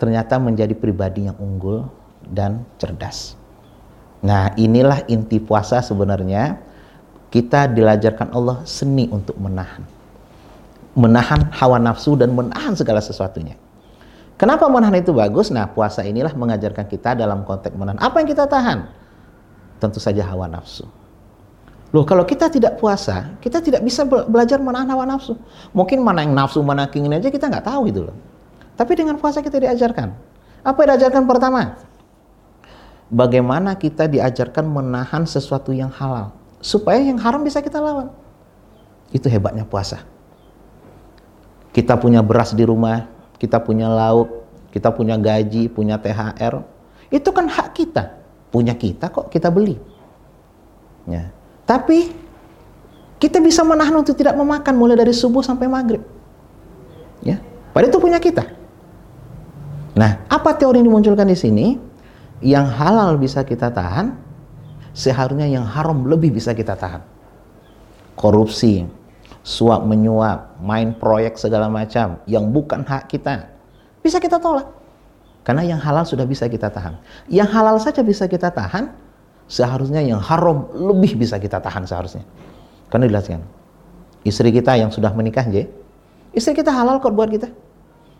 ternyata 0.00 0.40
menjadi 0.40 0.72
pribadi 0.72 1.28
yang 1.28 1.36
unggul 1.36 1.84
dan 2.24 2.64
cerdas. 2.80 3.36
Nah, 4.24 4.56
inilah 4.56 5.04
inti 5.12 5.36
puasa 5.36 5.84
sebenarnya. 5.84 6.64
Kita 7.28 7.68
dilajarkan 7.68 8.32
Allah 8.32 8.64
seni 8.64 9.04
untuk 9.12 9.36
menahan 9.36 9.98
menahan 10.98 11.46
hawa 11.54 11.78
nafsu 11.78 12.18
dan 12.18 12.34
menahan 12.34 12.74
segala 12.74 12.98
sesuatunya. 12.98 13.54
Kenapa 14.38 14.70
menahan 14.70 14.94
itu 15.02 15.10
bagus? 15.10 15.50
Nah, 15.50 15.66
puasa 15.66 16.06
inilah 16.06 16.30
mengajarkan 16.30 16.86
kita 16.86 17.18
dalam 17.18 17.42
konteks 17.42 17.74
menahan. 17.74 17.98
Apa 17.98 18.22
yang 18.22 18.28
kita 18.30 18.46
tahan? 18.46 18.86
Tentu 19.82 19.98
saja 19.98 20.22
hawa 20.22 20.46
nafsu. 20.46 20.86
Loh, 21.90 22.06
kalau 22.06 22.22
kita 22.22 22.46
tidak 22.46 22.78
puasa, 22.78 23.34
kita 23.42 23.58
tidak 23.58 23.82
bisa 23.82 24.06
belajar 24.06 24.62
menahan 24.62 24.86
hawa 24.94 25.10
nafsu. 25.10 25.34
Mungkin 25.74 26.06
mana 26.06 26.22
yang 26.22 26.38
nafsu, 26.38 26.62
mana 26.62 26.86
keinginan 26.86 27.18
aja 27.18 27.34
kita 27.34 27.50
nggak 27.50 27.66
tahu 27.66 27.90
gitu 27.90 28.06
loh. 28.06 28.16
Tapi 28.78 28.94
dengan 28.94 29.18
puasa 29.18 29.42
kita 29.42 29.58
diajarkan. 29.58 30.14
Apa 30.62 30.78
yang 30.86 30.88
diajarkan 30.94 31.26
pertama? 31.26 31.82
Bagaimana 33.10 33.74
kita 33.74 34.06
diajarkan 34.06 34.68
menahan 34.70 35.26
sesuatu 35.26 35.74
yang 35.74 35.90
halal. 35.90 36.30
Supaya 36.62 37.02
yang 37.02 37.18
haram 37.18 37.42
bisa 37.42 37.58
kita 37.58 37.82
lawan. 37.82 38.12
Itu 39.10 39.26
hebatnya 39.26 39.66
puasa. 39.66 40.04
Kita 41.74 41.98
punya 41.98 42.22
beras 42.22 42.52
di 42.52 42.62
rumah, 42.62 43.17
kita 43.38 43.62
punya 43.62 43.86
lauk, 43.86 44.44
kita 44.74 44.90
punya 44.92 45.14
gaji, 45.16 45.70
punya 45.70 45.96
THR. 45.96 46.60
Itu 47.08 47.30
kan 47.32 47.48
hak 47.48 47.72
kita. 47.72 48.18
Punya 48.50 48.74
kita 48.76 49.08
kok 49.08 49.30
kita 49.32 49.48
beli. 49.48 49.78
Ya. 51.08 51.32
Tapi 51.64 52.12
kita 53.18 53.42
bisa 53.42 53.64
menahan 53.64 53.96
untuk 53.96 54.14
tidak 54.14 54.36
memakan 54.36 54.74
mulai 54.76 54.98
dari 54.98 55.14
subuh 55.14 55.40
sampai 55.40 55.66
maghrib. 55.70 56.02
Ya. 57.24 57.40
Padahal 57.72 57.90
itu 57.90 58.00
punya 58.00 58.18
kita. 58.18 58.44
Nah, 59.98 60.22
apa 60.30 60.54
teori 60.54 60.78
yang 60.78 60.90
dimunculkan 60.92 61.26
di 61.26 61.38
sini? 61.38 61.66
Yang 62.38 62.66
halal 62.78 63.18
bisa 63.18 63.42
kita 63.42 63.66
tahan, 63.74 64.14
seharusnya 64.94 65.50
yang 65.50 65.66
haram 65.66 66.06
lebih 66.06 66.30
bisa 66.38 66.54
kita 66.54 66.78
tahan. 66.78 67.02
Korupsi, 68.14 68.86
suap 69.48 69.88
menyuap, 69.88 70.60
main 70.60 70.92
proyek 70.92 71.40
segala 71.40 71.72
macam 71.72 72.20
yang 72.28 72.52
bukan 72.52 72.84
hak 72.84 73.08
kita, 73.08 73.48
bisa 74.04 74.20
kita 74.20 74.36
tolak. 74.36 74.68
Karena 75.40 75.64
yang 75.64 75.80
halal 75.80 76.04
sudah 76.04 76.28
bisa 76.28 76.44
kita 76.52 76.68
tahan. 76.68 77.00
Yang 77.32 77.48
halal 77.56 77.80
saja 77.80 78.04
bisa 78.04 78.28
kita 78.28 78.52
tahan, 78.52 78.92
seharusnya 79.48 80.04
yang 80.04 80.20
haram 80.20 80.68
lebih 80.76 81.16
bisa 81.16 81.40
kita 81.40 81.64
tahan 81.64 81.88
seharusnya. 81.88 82.28
Karena 82.92 83.08
dijelaskan, 83.08 83.40
istri 84.28 84.52
kita 84.52 84.76
yang 84.76 84.92
sudah 84.92 85.08
menikah, 85.16 85.48
J, 85.48 85.64
istri 86.36 86.52
kita 86.52 86.68
halal 86.68 87.00
kok 87.00 87.16
buat 87.16 87.32
kita. 87.32 87.48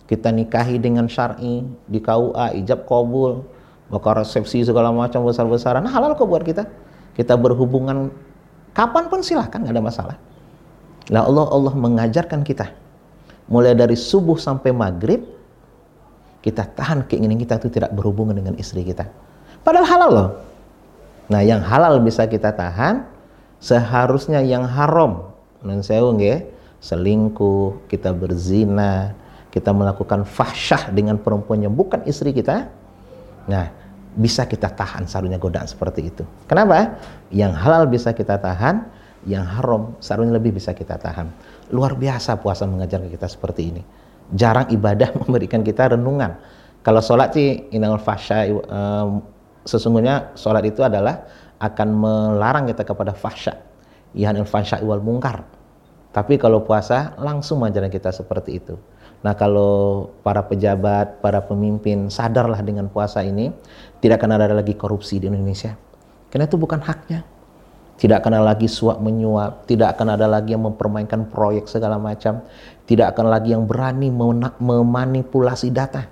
Kita 0.09 0.33
nikahi 0.33 0.81
dengan 0.81 1.05
syar'i, 1.13 1.61
di 1.85 2.01
KUA, 2.01 2.57
ijab 2.65 2.89
kabul, 2.89 3.45
bakal 3.93 4.25
resepsi 4.25 4.65
segala 4.65 4.89
macam 4.89 5.29
besar-besaran, 5.29 5.85
halal 5.85 6.17
kok 6.17 6.25
buat 6.25 6.41
kita. 6.41 6.65
Kita 7.13 7.37
berhubungan 7.37 8.09
kapan 8.73 9.13
pun 9.13 9.21
silahkan, 9.21 9.61
nggak 9.61 9.77
ada 9.77 9.85
masalah. 9.85 10.17
Nah 11.09 11.25
Allah 11.25 11.47
Allah 11.49 11.75
mengajarkan 11.75 12.45
kita 12.45 12.73
mulai 13.49 13.73
dari 13.73 13.97
subuh 13.97 14.37
sampai 14.37 14.77
maghrib 14.77 15.25
kita 16.45 16.69
tahan 16.69 17.09
keinginan 17.09 17.41
kita 17.41 17.59
itu 17.59 17.69
tidak 17.73 17.91
berhubungan 17.97 18.37
dengan 18.37 18.55
istri 18.61 18.85
kita. 18.87 19.09
Padahal 19.65 19.87
halal 19.89 20.11
loh. 20.13 20.31
Nah 21.29 21.41
yang 21.45 21.61
halal 21.61 22.01
bisa 22.01 22.25
kita 22.25 22.55
tahan, 22.55 23.05
seharusnya 23.59 24.41
yang 24.41 24.65
haram, 24.65 25.35
non 25.61 25.83
sewu 25.83 26.15
selingkuh, 26.79 27.91
kita 27.91 28.15
berzina, 28.15 29.13
kita 29.51 29.75
melakukan 29.75 30.23
fahsyah 30.23 30.95
dengan 30.95 31.19
perempuan 31.19 31.67
yang 31.67 31.75
bukan 31.75 32.07
istri 32.07 32.31
kita. 32.31 32.71
Nah, 33.51 33.67
bisa 34.15 34.47
kita 34.47 34.71
tahan 34.71 35.11
seharusnya 35.11 35.43
godaan 35.43 35.67
seperti 35.67 36.11
itu. 36.11 36.23
Kenapa? 36.47 36.99
Yang 37.35 37.53
halal 37.59 37.85
bisa 37.91 38.15
kita 38.15 38.39
tahan, 38.39 38.87
yang 39.27 39.43
haram 39.43 39.99
seharusnya 39.99 40.39
lebih 40.39 40.55
bisa 40.55 40.71
kita 40.77 40.95
tahan. 41.01 41.27
Luar 41.75 41.99
biasa 41.99 42.39
puasa 42.39 42.69
mengajar 42.69 43.03
kita 43.03 43.27
seperti 43.27 43.63
ini. 43.75 43.83
Jarang 44.31 44.71
ibadah 44.71 45.11
memberikan 45.27 45.65
kita 45.67 45.97
renungan. 45.99 46.39
Kalau 46.87 47.03
sholat 47.03 47.35
sih 47.35 47.69
inal 47.75 47.99
fasya 47.99 48.55
sesungguhnya 49.67 50.39
sholat 50.39 50.63
itu 50.65 50.81
adalah 50.87 51.27
akan 51.59 51.89
melarang 51.91 52.65
kita 52.71 52.87
kepada 52.87 53.13
fasya. 53.13 53.59
Ihanil 54.15 54.47
fasya 54.47 54.81
wal 54.87 55.03
mungkar. 55.03 55.43
Tapi 56.15 56.41
kalau 56.41 56.65
puasa 56.65 57.19
langsung 57.19 57.61
mengajarkan 57.61 57.93
kita 57.93 58.11
seperti 58.15 58.63
itu. 58.63 58.79
Nah 59.27 59.35
kalau 59.35 60.07
para 60.23 60.47
pejabat, 60.47 61.19
para 61.19 61.43
pemimpin 61.43 62.07
sadarlah 62.09 62.63
dengan 62.63 62.87
puasa 62.87 63.21
ini, 63.27 63.51
tidak 63.99 64.23
akan 64.23 64.39
ada 64.39 64.55
lagi 64.55 64.79
korupsi 64.79 65.19
di 65.19 65.27
Indonesia. 65.27 65.75
Karena 66.31 66.47
itu 66.47 66.57
bukan 66.57 66.81
haknya 66.81 67.27
tidak 67.99 68.23
akan 68.23 68.39
ada 68.39 68.55
lagi 68.55 68.71
suap 68.71 69.03
menyuap, 69.03 69.67
tidak 69.67 69.99
akan 69.99 70.15
ada 70.15 70.31
lagi 70.31 70.55
yang 70.55 70.63
mempermainkan 70.63 71.27
proyek 71.27 71.67
segala 71.67 71.99
macam, 71.99 72.47
tidak 72.87 73.11
akan 73.13 73.27
lagi 73.27 73.51
yang 73.51 73.67
berani 73.67 74.07
memanipulasi 74.63 75.75
data. 75.75 76.07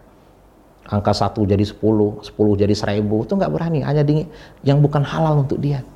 Angka 0.87 1.14
satu 1.14 1.47
jadi 1.47 1.62
sepuluh, 1.62 2.19
sepuluh 2.26 2.59
jadi 2.59 2.75
seribu, 2.75 3.23
itu 3.23 3.38
nggak 3.38 3.50
berani, 3.55 3.87
hanya 3.87 4.02
di, 4.02 4.26
yang 4.66 4.83
bukan 4.83 5.07
halal 5.07 5.47
untuk 5.47 5.62
dia. 5.62 5.87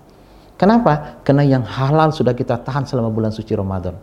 Kenapa? 0.54 1.18
Karena 1.26 1.42
yang 1.42 1.66
halal 1.66 2.14
sudah 2.14 2.38
kita 2.38 2.62
tahan 2.62 2.86
selama 2.86 3.10
bulan 3.10 3.34
suci 3.34 3.50
Ramadan. 3.58 3.98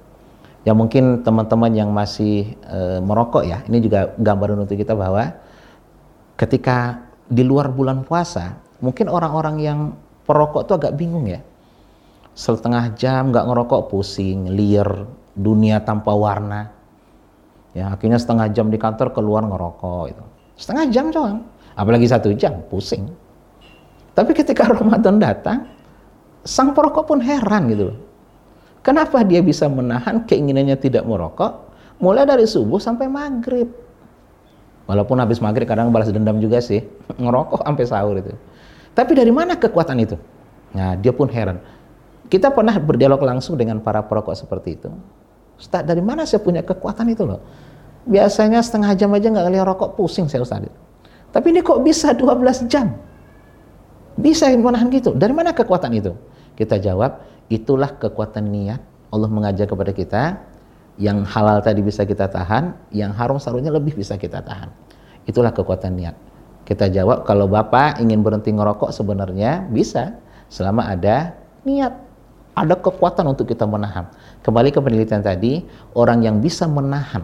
Ya 0.67 0.75
mungkin 0.75 1.24
teman-teman 1.24 1.72
yang 1.72 1.88
masih 1.96 2.51
e, 2.67 2.79
merokok 3.00 3.48
ya, 3.48 3.63
ini 3.72 3.79
juga 3.79 4.12
gambaran 4.20 4.67
untuk 4.67 4.75
kita 4.75 4.91
bahwa 4.91 5.39
ketika 6.36 7.08
di 7.32 7.48
luar 7.48 7.72
bulan 7.72 8.03
puasa, 8.03 8.60
mungkin 8.84 9.08
orang-orang 9.08 9.56
yang 9.63 9.79
perokok 10.27 10.67
itu 10.67 10.74
agak 10.75 10.96
bingung 11.00 11.32
ya 11.32 11.39
setengah 12.38 12.94
jam 12.94 13.34
nggak 13.34 13.50
ngerokok 13.50 13.89
pusing, 13.89 14.53
liar, 14.53 15.10
dunia 15.34 15.82
tanpa 15.82 16.13
warna. 16.13 16.70
Ya, 17.74 17.89
akhirnya 17.89 18.22
setengah 18.22 18.53
jam 18.53 18.70
di 18.70 18.77
kantor 18.77 19.10
keluar 19.10 19.41
ngerokok 19.41 20.03
itu. 20.13 20.24
Setengah 20.53 20.86
jam 20.94 21.10
doang. 21.10 21.41
Apalagi 21.74 22.06
satu 22.06 22.29
jam, 22.38 22.62
pusing. 22.70 23.10
Tapi 24.13 24.38
ketika 24.38 24.70
Ramadan 24.77 25.17
datang, 25.17 25.65
sang 26.46 26.77
perokok 26.77 27.10
pun 27.10 27.20
heran 27.25 27.74
gitu. 27.74 27.98
Kenapa 28.86 29.25
dia 29.25 29.41
bisa 29.41 29.65
menahan 29.65 30.24
keinginannya 30.29 30.77
tidak 30.77 31.03
merokok 31.10 31.74
mulai 31.98 32.24
dari 32.24 32.46
subuh 32.46 32.77
sampai 32.77 33.10
maghrib. 33.10 33.67
Walaupun 34.88 35.20
habis 35.20 35.44
maghrib 35.44 35.67
kadang 35.67 35.91
balas 35.91 36.13
dendam 36.13 36.38
juga 36.39 36.62
sih, 36.62 36.86
ngerokok 37.22 37.65
sampai 37.65 37.86
sahur 37.89 38.15
itu. 38.22 38.32
Tapi 38.94 39.12
dari 39.17 39.34
mana 39.34 39.58
kekuatan 39.58 39.98
itu? 40.01 40.17
Nah, 40.74 40.98
dia 40.98 41.13
pun 41.13 41.29
heran. 41.29 41.62
Kita 42.27 42.51
pernah 42.51 42.75
berdialog 42.75 43.24
langsung 43.24 43.55
dengan 43.55 43.79
para 43.79 44.03
perokok 44.03 44.36
seperti 44.36 44.75
itu. 44.75 44.91
Ustaz, 45.57 45.88
dari 45.88 46.03
mana 46.03 46.27
saya 46.27 46.43
punya 46.43 46.62
kekuatan 46.62 47.07
itu 47.07 47.24
loh? 47.24 47.39
Biasanya 48.07 48.60
setengah 48.60 48.96
jam 49.00 49.12
aja 49.15 49.27
nggak 49.31 49.46
ngeliat 49.48 49.65
rokok, 49.67 49.96
pusing 49.96 50.27
saya 50.27 50.43
Ustaz. 50.43 50.67
Tapi 51.31 51.48
ini 51.51 51.60
kok 51.63 51.84
bisa 51.84 52.12
12 52.15 52.67
jam? 52.72 52.96
Bisa 54.17 54.50
menahan 54.51 54.91
gitu. 54.91 55.15
Dari 55.15 55.31
mana 55.31 55.51
kekuatan 55.55 55.91
itu? 55.96 56.15
Kita 56.57 56.79
jawab, 56.81 57.22
itulah 57.48 57.96
kekuatan 57.96 58.50
niat. 58.50 58.81
Allah 59.13 59.29
mengajar 59.31 59.69
kepada 59.69 59.91
kita, 59.96 60.24
yang 60.98 61.22
halal 61.24 61.62
tadi 61.62 61.86
bisa 61.86 62.03
kita 62.03 62.25
tahan, 62.27 62.74
yang 62.89 63.13
haram 63.13 63.38
seharusnya 63.38 63.69
lebih 63.69 63.93
bisa 63.93 64.17
kita 64.17 64.41
tahan. 64.41 64.74
Itulah 65.29 65.53
kekuatan 65.53 65.93
niat. 65.96 66.15
Kita 66.67 66.91
jawab, 66.91 67.24
kalau 67.24 67.48
Bapak 67.48 68.01
ingin 68.03 68.19
berhenti 68.25 68.51
ngerokok 68.51 68.91
sebenarnya 68.91 69.69
bisa, 69.72 70.17
selama 70.51 70.89
ada 70.89 71.38
niat 71.63 72.06
ada 72.57 72.73
kekuatan 72.73 73.29
untuk 73.29 73.45
kita 73.45 73.69
menahan. 73.69 74.09
Kembali 74.41 74.73
ke 74.73 74.81
penelitian 74.81 75.21
tadi, 75.21 75.61
orang 75.93 76.25
yang 76.25 76.41
bisa 76.41 76.65
menahan 76.65 77.21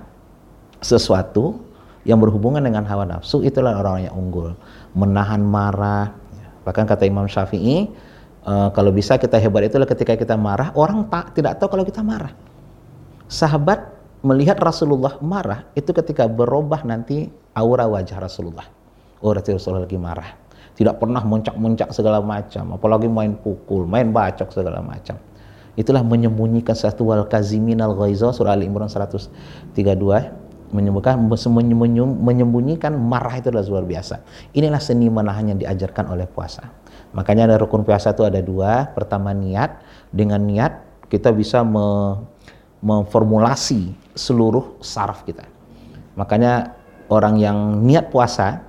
sesuatu 0.85 1.57
yang 2.05 2.21
berhubungan 2.21 2.61
dengan 2.61 2.85
hawa 2.85 3.09
nafsu 3.09 3.41
itulah 3.41 3.73
orang 3.81 4.05
yang 4.05 4.13
unggul. 4.13 4.53
Menahan 4.93 5.41
marah. 5.41 6.13
Bahkan 6.61 6.85
kata 6.85 7.09
Imam 7.09 7.25
Syafi'i, 7.25 7.89
uh, 8.45 8.69
kalau 8.77 8.93
bisa 8.93 9.17
kita 9.17 9.41
hebat 9.41 9.65
itulah 9.65 9.89
ketika 9.89 10.13
kita 10.13 10.37
marah, 10.37 10.69
orang 10.77 11.09
tak 11.09 11.33
tidak 11.33 11.57
tahu 11.57 11.73
kalau 11.73 11.85
kita 11.87 12.05
marah. 12.05 12.31
Sahabat 13.25 13.89
melihat 14.21 14.61
Rasulullah 14.61 15.17
marah 15.17 15.65
itu 15.73 15.89
ketika 15.89 16.29
berubah 16.29 16.85
nanti 16.85 17.33
aura 17.57 17.89
wajah 17.89 18.21
Rasulullah. 18.21 18.69
Oh, 19.23 19.33
Rasulullah 19.33 19.87
lagi 19.87 19.97
marah 19.97 20.42
tidak 20.73 20.97
pernah 20.97 21.21
muncak-muncak 21.21 21.93
segala 21.93 22.19
macam, 22.21 22.73
apalagi 22.77 23.05
main 23.05 23.37
pukul, 23.37 23.85
main 23.85 24.09
bacok 24.09 24.49
segala 24.49 24.81
macam. 24.81 25.17
Itulah 25.73 26.05
menyembunyikan 26.05 26.77
satu 26.77 27.09
wal 27.09 27.25
kaziminal 27.25 27.97
ghaiza 27.97 28.29
surah 28.29 28.53
Al 28.53 28.61
Imran 28.61 28.85
132 28.89 29.33
menyembuhkan 30.73 31.21
menyembunyikan 32.17 32.97
marah 32.97 33.37
itu 33.37 33.53
adalah 33.53 33.65
luar 33.69 33.85
biasa. 33.85 34.25
Inilah 34.57 34.81
seni 34.81 35.05
menahan 35.07 35.53
yang 35.53 35.59
diajarkan 35.61 36.09
oleh 36.09 36.25
puasa. 36.25 36.65
Makanya 37.13 37.45
ada 37.45 37.61
rukun 37.61 37.85
puasa 37.85 38.11
itu 38.11 38.25
ada 38.25 38.41
dua. 38.41 38.89
Pertama 38.89 39.31
niat. 39.37 39.85
Dengan 40.09 40.41
niat 40.41 41.05
kita 41.13 41.29
bisa 41.29 41.61
me, 41.61 42.17
memformulasi 42.81 43.93
seluruh 44.17 44.81
saraf 44.81 45.21
kita. 45.23 45.45
Makanya 46.17 46.73
orang 47.09 47.37
yang 47.37 47.85
niat 47.85 48.09
puasa 48.09 48.65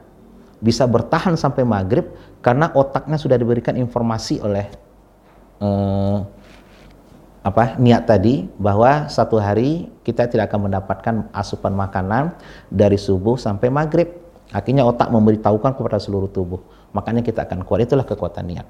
bisa 0.65 0.89
bertahan 0.89 1.37
sampai 1.37 1.61
maghrib 1.69 2.09
karena 2.41 2.73
otaknya 2.73 3.21
sudah 3.21 3.37
diberikan 3.37 3.77
informasi 3.77 4.41
oleh 4.41 4.73
eh, 5.61 6.19
apa 7.45 7.77
niat 7.77 8.09
tadi 8.09 8.49
bahwa 8.57 9.05
satu 9.13 9.37
hari 9.37 9.93
kita 10.01 10.25
tidak 10.33 10.49
akan 10.49 10.73
mendapatkan 10.73 11.15
asupan 11.37 11.77
makanan 11.77 12.33
dari 12.73 12.97
subuh 12.97 13.37
sampai 13.37 13.69
maghrib. 13.69 14.09
Akhirnya 14.49 14.89
otak 14.89 15.13
memberitahukan 15.13 15.77
kepada 15.77 16.01
seluruh 16.01 16.33
tubuh. 16.33 16.65
Makanya 16.97 17.21
kita 17.21 17.45
akan 17.45 17.69
kuat. 17.69 17.85
Itulah 17.85 18.09
kekuatan 18.09 18.49
niat. 18.49 18.65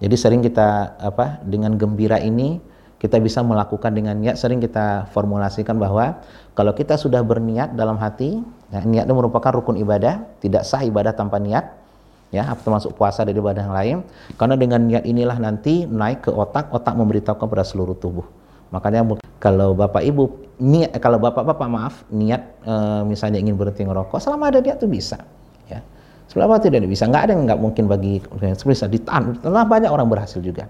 Jadi 0.00 0.16
sering 0.16 0.40
kita 0.40 0.96
apa 0.96 1.44
dengan 1.44 1.76
gembira 1.76 2.16
ini 2.16 2.56
kita 2.96 3.20
bisa 3.20 3.44
melakukan 3.44 3.92
dengan 3.92 4.16
niat. 4.16 4.40
Sering 4.40 4.64
kita 4.64 5.12
formulasikan 5.12 5.76
bahwa 5.76 6.24
kalau 6.56 6.72
kita 6.72 6.96
sudah 6.96 7.20
berniat 7.20 7.76
dalam 7.76 8.00
hati, 8.00 8.40
ya, 8.72 8.80
niat 8.82 9.04
itu 9.06 9.14
merupakan 9.14 9.50
rukun 9.54 9.78
ibadah. 9.78 10.26
Tidak 10.42 10.62
sah 10.66 10.82
ibadah 10.82 11.14
tanpa 11.14 11.38
niat 11.42 11.86
ya 12.34 12.42
termasuk 12.58 12.98
puasa 12.98 13.22
dari 13.22 13.38
ibadah 13.38 13.62
yang 13.62 13.76
lain. 13.76 13.96
Karena 14.34 14.54
dengan 14.58 14.80
niat 14.82 15.04
inilah 15.06 15.38
nanti 15.38 15.86
naik 15.86 16.26
ke 16.26 16.30
otak 16.32 16.70
otak 16.74 16.94
memberitahu 16.98 17.38
kepada 17.38 17.62
seluruh 17.62 17.94
tubuh. 17.96 18.26
Makanya 18.74 19.06
kalau 19.38 19.78
bapak 19.78 20.02
ibu 20.02 20.42
niat 20.58 20.90
eh, 20.90 21.00
kalau 21.00 21.22
bapak 21.22 21.46
bapak 21.46 21.68
maaf 21.70 21.94
niat 22.10 22.42
e, 22.66 22.74
misalnya 23.06 23.38
ingin 23.38 23.54
berhenti 23.54 23.86
ngerokok 23.86 24.18
selama 24.18 24.50
ada 24.50 24.58
niat 24.58 24.82
tuh 24.82 24.90
bisa 24.90 25.22
ya. 25.70 25.78
Selama 26.26 26.58
tidak 26.58 26.82
bisa 26.90 27.06
nggak 27.06 27.30
ada 27.30 27.32
yang 27.38 27.46
nggak 27.46 27.60
mungkin 27.62 27.86
bagi 27.86 28.18
bisa 28.42 28.90
ditahan. 28.90 29.38
Telah 29.38 29.62
banyak 29.62 29.86
orang 29.86 30.10
berhasil 30.10 30.42
juga. 30.42 30.66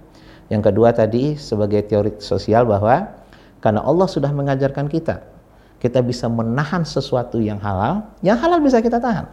Yang 0.52 0.70
kedua 0.70 0.92
tadi 0.92 1.40
sebagai 1.40 1.82
teori 1.88 2.20
sosial 2.20 2.68
bahwa 2.68 3.16
karena 3.64 3.80
Allah 3.82 4.06
sudah 4.06 4.30
mengajarkan 4.30 4.86
kita 4.86 5.24
kita 5.82 6.00
bisa 6.00 6.26
menahan 6.26 6.82
sesuatu 6.82 7.40
yang 7.40 7.60
halal 7.60 8.08
yang 8.24 8.36
halal 8.36 8.60
bisa 8.60 8.80
kita 8.80 8.96
tahan 9.00 9.28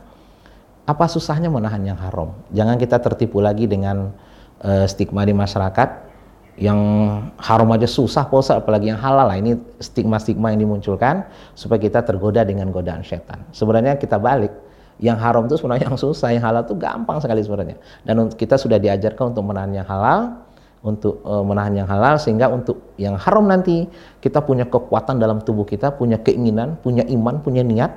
apa 0.84 1.06
susahnya 1.08 1.48
menahan 1.48 1.80
yang 1.84 1.96
haram? 1.96 2.36
Jangan 2.52 2.76
kita 2.76 3.00
tertipu 3.00 3.40
lagi 3.40 3.72
dengan 3.72 4.12
uh, 4.60 4.86
stigma 4.88 5.24
di 5.24 5.32
masyarakat 5.32 6.12
yang 6.54 6.78
haram 7.42 7.66
aja 7.74 7.90
susah 7.90 8.30
puasa 8.30 8.62
apalagi 8.62 8.94
yang 8.94 9.02
halal 9.02 9.26
lah 9.26 9.34
ini 9.34 9.58
stigma-stigma 9.82 10.54
yang 10.54 10.70
dimunculkan 10.70 11.26
supaya 11.58 11.82
kita 11.82 12.06
tergoda 12.06 12.46
dengan 12.46 12.70
godaan 12.70 13.02
setan. 13.02 13.42
Sebenarnya 13.56 13.98
kita 13.98 14.20
balik 14.22 14.54
yang 15.02 15.18
haram 15.18 15.50
itu 15.50 15.58
sebenarnya 15.58 15.90
yang 15.90 15.98
susah, 15.98 16.30
yang 16.36 16.44
halal 16.46 16.62
itu 16.68 16.76
gampang 16.78 17.18
sekali 17.24 17.42
sebenarnya. 17.42 17.80
Dan 18.06 18.30
kita 18.36 18.60
sudah 18.60 18.78
diajarkan 18.78 19.34
untuk 19.34 19.50
menahan 19.50 19.72
yang 19.74 19.88
halal, 19.88 20.46
untuk 20.84 21.24
uh, 21.24 21.40
menahan 21.42 21.80
yang 21.80 21.88
halal 21.88 22.20
sehingga 22.20 22.52
untuk 22.52 22.94
yang 23.00 23.16
haram 23.16 23.48
nanti 23.48 23.88
kita 24.20 24.44
punya 24.44 24.68
kekuatan 24.68 25.16
dalam 25.16 25.40
tubuh 25.40 25.64
kita, 25.64 25.96
punya 25.96 26.20
keinginan, 26.20 26.76
punya 26.84 27.08
iman, 27.08 27.40
punya 27.40 27.64
niat 27.64 27.92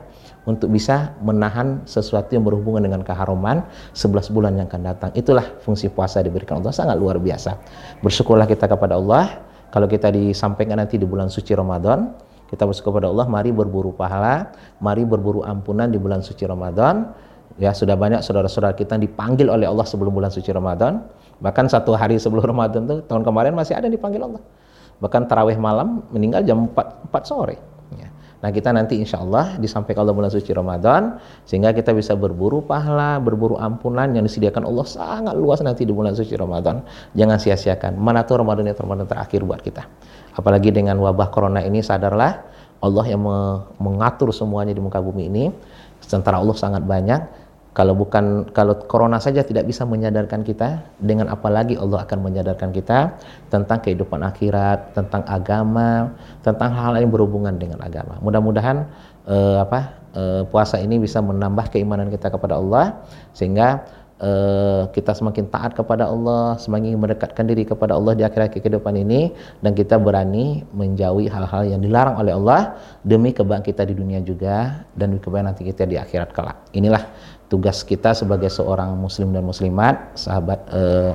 untuk 0.47 0.71
bisa 0.71 1.19
menahan 1.19 1.83
sesuatu 1.83 2.31
yang 2.39 2.47
berhubungan 2.47 2.87
dengan 2.87 3.03
keharuman 3.03 3.67
11 3.91 4.31
bulan 4.31 4.55
yang 4.55 4.71
akan 4.71 4.83
datang. 4.87 5.11
Itulah 5.19 5.59
fungsi 5.67 5.91
puasa 5.91 6.23
diberikan 6.23 6.63
Allah 6.63 6.71
sangat 6.71 6.95
luar 6.95 7.19
biasa. 7.19 7.59
Bersyukurlah 8.07 8.47
kita 8.47 8.71
kepada 8.71 8.95
Allah 8.95 9.43
kalau 9.75 9.91
kita 9.91 10.15
disampaikan 10.15 10.79
nanti 10.79 10.97
di 10.97 11.05
bulan 11.05 11.27
suci 11.27 11.53
Ramadan, 11.53 12.15
kita 12.47 12.63
bersyukur 12.63 12.97
kepada 12.97 13.11
Allah, 13.11 13.27
mari 13.27 13.51
berburu 13.51 13.91
pahala, 13.91 14.55
mari 14.79 15.03
berburu 15.03 15.43
ampunan 15.43 15.91
di 15.91 15.99
bulan 15.99 16.23
suci 16.23 16.47
Ramadan. 16.47 17.11
Ya, 17.59 17.75
sudah 17.75 17.99
banyak 17.99 18.21
saudara-saudara 18.23 18.77
kita 18.77 19.01
dipanggil 19.01 19.49
oleh 19.51 19.67
Allah 19.67 19.83
sebelum 19.83 20.15
bulan 20.15 20.31
suci 20.31 20.55
Ramadan. 20.55 21.03
Bahkan 21.41 21.69
satu 21.69 21.97
hari 21.97 22.17
sebelum 22.17 22.45
Ramadan 22.53 22.89
tuh 22.89 22.99
tahun 23.05 23.23
kemarin 23.25 23.53
masih 23.53 23.77
ada 23.77 23.89
yang 23.89 23.97
dipanggil 23.97 24.23
Allah. 24.25 24.43
Bahkan 25.01 25.29
tarawih 25.29 25.61
malam 25.61 26.05
meninggal 26.09 26.41
jam 26.45 26.73
4, 26.73 27.13
4 27.13 27.25
sore. 27.29 27.77
Nah 28.45 28.53
kita 28.53 28.69
nanti 28.71 29.01
insya 29.01 29.19
Allah 29.25 29.57
disampaikan 29.57 30.05
Allah 30.05 30.13
bulan 30.13 30.29
suci 30.29 30.53
Ramadan 30.53 31.17
sehingga 31.49 31.73
kita 31.73 31.97
bisa 31.97 32.13
berburu 32.13 32.61
pahala, 32.61 33.17
berburu 33.17 33.57
ampunan 33.57 34.13
yang 34.13 34.29
disediakan 34.29 34.69
Allah 34.69 34.85
sangat 34.85 35.35
luas 35.35 35.65
nanti 35.65 35.89
di 35.89 35.91
bulan 35.91 36.13
suci 36.13 36.37
Ramadan. 36.37 36.85
Jangan 37.17 37.41
sia-siakan. 37.41 37.97
Mana 37.97 38.29
tuh 38.29 38.45
Ramadan 38.45 38.69
itu 38.69 38.81
Ramadan 38.85 39.09
terakhir 39.09 39.41
buat 39.41 39.65
kita. 39.65 39.89
Apalagi 40.37 40.69
dengan 40.69 41.01
wabah 41.01 41.33
corona 41.33 41.65
ini 41.65 41.81
sadarlah 41.81 42.45
Allah 42.85 43.07
yang 43.09 43.25
mengatur 43.81 44.29
semuanya 44.37 44.77
di 44.77 44.85
muka 44.85 45.01
bumi 45.01 45.33
ini. 45.33 45.45
Sementara 46.05 46.37
Allah 46.37 46.55
sangat 46.55 46.85
banyak 46.85 47.46
kalau 47.77 47.93
bukan 47.93 48.49
kalau 48.57 48.73
corona 48.89 49.21
saja 49.21 49.45
tidak 49.45 49.69
bisa 49.69 49.85
menyadarkan 49.85 50.41
kita, 50.41 50.81
dengan 50.97 51.29
apa 51.29 51.53
lagi 51.53 51.77
Allah 51.77 52.09
akan 52.09 52.25
menyadarkan 52.25 52.73
kita 52.73 53.21
tentang 53.53 53.85
kehidupan 53.85 54.25
akhirat, 54.25 54.97
tentang 54.97 55.21
agama, 55.29 56.17
tentang 56.41 56.73
hal-hal 56.73 57.05
yang 57.05 57.13
berhubungan 57.13 57.53
dengan 57.61 57.85
agama. 57.85 58.17
Mudah-mudahan 58.25 58.89
eh, 59.29 59.61
apa 59.61 59.93
eh, 60.17 60.43
puasa 60.49 60.81
ini 60.81 60.97
bisa 60.97 61.21
menambah 61.21 61.69
keimanan 61.69 62.09
kita 62.09 62.33
kepada 62.33 62.57
Allah 62.57 62.97
sehingga 63.37 63.85
uh, 64.21 64.89
kita 64.93 65.13
semakin 65.13 65.49
taat 65.53 65.77
kepada 65.77 66.09
Allah, 66.09 66.57
semakin 66.57 66.97
mendekatkan 66.97 67.45
diri 67.45 67.69
kepada 67.69 67.97
Allah 67.97 68.17
di 68.17 68.23
akhir-akhir 68.25 68.65
kehidupan 68.65 68.97
ini 68.97 69.33
dan 69.61 69.77
kita 69.77 70.01
berani 70.01 70.65
menjauhi 70.73 71.29
hal-hal 71.29 71.69
yang 71.69 71.81
dilarang 71.81 72.17
oleh 72.21 72.33
Allah 72.33 72.77
demi 73.05 73.33
kebaikan 73.33 73.65
kita 73.65 73.85
di 73.85 73.95
dunia 73.97 74.21
juga 74.25 74.87
dan 74.97 75.13
demi 75.13 75.21
kebaikan 75.21 75.53
nanti 75.53 75.65
kita 75.69 75.85
di 75.85 75.97
akhirat 76.01 76.33
kelak. 76.33 76.57
Inilah 76.73 77.03
tugas 77.53 77.85
kita 77.87 78.17
sebagai 78.17 78.49
seorang 78.49 78.97
muslim 78.97 79.31
dan 79.33 79.45
muslimat, 79.45 80.17
sahabat 80.19 80.61
uh, 80.73 81.13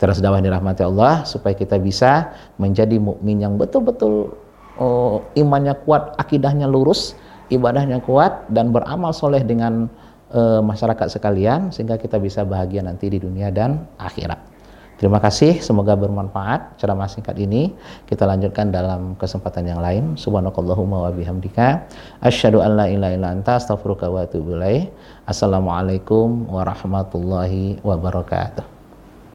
teras 0.00 0.18
dakwah 0.18 0.40
dirahmati 0.40 0.80
Allah 0.80 1.28
supaya 1.28 1.52
kita 1.52 1.76
bisa 1.76 2.32
menjadi 2.56 2.96
mukmin 2.96 3.44
yang 3.44 3.60
betul-betul 3.60 4.32
uh, 4.80 5.20
imannya 5.36 5.76
kuat, 5.84 6.16
akidahnya 6.16 6.64
lurus, 6.64 7.14
ibadahnya 7.52 8.00
kuat 8.00 8.48
dan 8.48 8.72
beramal 8.72 9.12
soleh 9.12 9.44
dengan 9.44 9.92
e, 10.30 10.40
masyarakat 10.62 11.06
sekalian 11.10 11.74
sehingga 11.74 11.98
kita 11.98 12.16
bisa 12.22 12.46
bahagia 12.46 12.80
nanti 12.80 13.10
di 13.10 13.18
dunia 13.18 13.50
dan 13.50 13.86
akhirat. 13.98 14.50
Terima 15.00 15.16
kasih, 15.16 15.64
semoga 15.64 15.96
bermanfaat 15.96 16.76
ceramah 16.76 17.08
singkat 17.08 17.32
ini. 17.40 17.72
Kita 18.04 18.28
lanjutkan 18.28 18.68
dalam 18.68 19.16
kesempatan 19.16 19.64
yang 19.64 19.80
lain. 19.80 20.20
Subhanakallahumma 20.20 21.08
wa 21.08 21.10
bihamdika 21.10 21.88
asyhadu 22.20 22.60
an 22.60 22.76
la 22.76 22.84
ilaha 22.84 23.16
illa 23.16 23.28
anta 23.32 23.56
astaghfiruka 23.56 24.12
wa 24.12 24.28
atubu 24.28 24.60
ilaik. 24.60 24.92
Assalamualaikum 25.24 26.52
warahmatullahi 26.52 27.80
wabarakatuh. 27.80 28.79